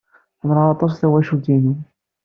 [0.39, 1.75] Ḥemmleɣ aṭas tawacult-inu.